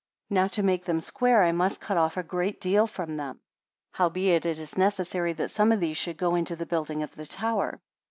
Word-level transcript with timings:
Now 0.31 0.47
to 0.47 0.63
make 0.63 0.85
them 0.85 0.99
square, 0.99 1.43
I 1.43 1.51
must 1.51 1.79
cut 1.79 1.95
off 1.95 2.17
a 2.17 2.23
great 2.23 2.59
deal 2.59 2.87
from 2.87 3.17
them; 3.17 3.39
howbeit, 3.91 4.47
it 4.47 4.57
is 4.57 4.75
necessary 4.75 5.31
that 5.33 5.51
some 5.51 5.71
of 5.71 5.79
these 5.79 5.97
should 5.97 6.17
go 6.17 6.33
into 6.33 6.55
the 6.55 6.65
building 6.65 7.03
of 7.03 7.13
the 7.15 7.27
tower. 7.27 7.79